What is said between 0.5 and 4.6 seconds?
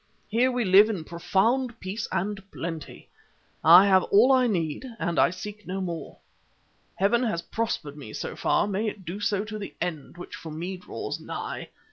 we live in profound peace and plenty. I have all I